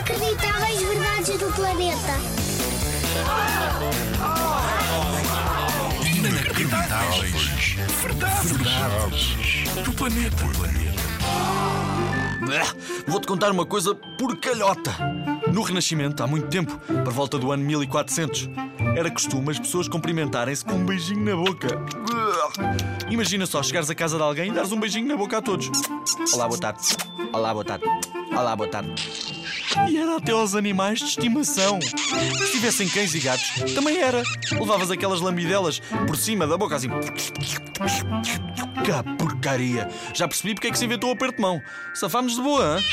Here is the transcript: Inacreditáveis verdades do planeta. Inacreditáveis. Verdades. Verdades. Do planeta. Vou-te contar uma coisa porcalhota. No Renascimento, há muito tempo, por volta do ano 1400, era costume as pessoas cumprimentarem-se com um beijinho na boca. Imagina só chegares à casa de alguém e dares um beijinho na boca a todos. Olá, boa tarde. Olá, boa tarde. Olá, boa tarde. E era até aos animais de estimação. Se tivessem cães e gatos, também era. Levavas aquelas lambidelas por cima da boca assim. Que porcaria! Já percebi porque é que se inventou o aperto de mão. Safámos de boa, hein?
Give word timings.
Inacreditáveis 0.00 0.80
verdades 0.80 1.38
do 1.38 1.52
planeta. 1.52 2.16
Inacreditáveis. 6.16 7.76
Verdades. 8.00 8.50
Verdades. 8.50 9.36
Do 9.84 9.92
planeta. 9.92 10.44
Vou-te 13.06 13.26
contar 13.26 13.50
uma 13.50 13.66
coisa 13.66 13.94
porcalhota. 13.94 14.96
No 15.52 15.60
Renascimento, 15.60 16.22
há 16.22 16.26
muito 16.26 16.48
tempo, 16.48 16.80
por 17.04 17.12
volta 17.12 17.38
do 17.38 17.52
ano 17.52 17.62
1400, 17.62 18.48
era 18.96 19.10
costume 19.10 19.50
as 19.50 19.58
pessoas 19.58 19.86
cumprimentarem-se 19.86 20.64
com 20.64 20.76
um 20.76 20.86
beijinho 20.86 21.22
na 21.22 21.36
boca. 21.36 21.68
Imagina 23.10 23.44
só 23.44 23.62
chegares 23.62 23.90
à 23.90 23.94
casa 23.94 24.16
de 24.16 24.22
alguém 24.22 24.50
e 24.50 24.54
dares 24.54 24.72
um 24.72 24.80
beijinho 24.80 25.06
na 25.06 25.16
boca 25.16 25.36
a 25.36 25.42
todos. 25.42 25.70
Olá, 26.32 26.48
boa 26.48 26.58
tarde. 26.58 26.80
Olá, 27.34 27.52
boa 27.52 27.64
tarde. 27.66 27.84
Olá, 28.36 28.56
boa 28.56 28.68
tarde. 28.68 28.90
E 29.88 29.96
era 29.96 30.16
até 30.16 30.32
aos 30.32 30.54
animais 30.54 30.98
de 30.98 31.06
estimação. 31.06 31.80
Se 31.80 32.52
tivessem 32.52 32.88
cães 32.88 33.14
e 33.14 33.20
gatos, 33.20 33.72
também 33.74 33.98
era. 33.98 34.22
Levavas 34.52 34.90
aquelas 34.90 35.20
lambidelas 35.20 35.80
por 36.06 36.16
cima 36.16 36.46
da 36.46 36.56
boca 36.56 36.76
assim. 36.76 36.88
Que 38.84 39.16
porcaria! 39.18 39.88
Já 40.14 40.26
percebi 40.26 40.54
porque 40.54 40.68
é 40.68 40.70
que 40.70 40.78
se 40.78 40.84
inventou 40.84 41.10
o 41.10 41.12
aperto 41.12 41.36
de 41.36 41.42
mão. 41.42 41.60
Safámos 41.94 42.34
de 42.34 42.42
boa, 42.42 42.78
hein? 42.78 42.84